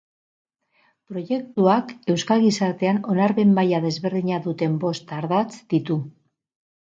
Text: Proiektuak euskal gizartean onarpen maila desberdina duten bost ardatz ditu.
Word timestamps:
Proiektuak 1.09 1.93
euskal 2.13 2.41
gizartean 2.45 3.01
onarpen 3.17 3.53
maila 3.59 3.83
desberdina 3.85 4.41
duten 4.49 4.81
bost 4.87 5.15
ardatz 5.19 5.53
ditu. 5.77 6.01